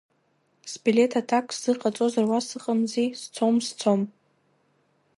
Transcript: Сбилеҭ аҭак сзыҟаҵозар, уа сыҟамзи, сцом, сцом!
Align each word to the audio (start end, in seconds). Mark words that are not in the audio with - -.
Сбилеҭ 0.71 1.13
аҭак 1.19 1.45
сзыҟаҵозар, 1.55 2.25
уа 2.31 2.39
сыҟамзи, 2.47 3.15
сцом, 3.21 3.55
сцом! 3.67 4.01